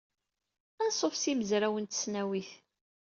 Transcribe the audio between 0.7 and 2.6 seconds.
Anṣuf s yimezrawen n tesnawit.